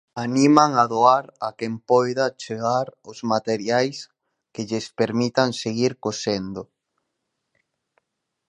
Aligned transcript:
Animan 0.21 0.71
a 0.83 0.85
doar 0.93 1.23
a 1.47 1.49
quen 1.59 1.73
poida 1.89 2.23
achegar 2.27 2.87
os 3.11 3.19
materiais 3.33 3.97
que 4.53 4.63
lles 4.69 4.87
permitan 4.99 5.49
seguir 5.63 5.91
cosendo. 6.03 6.61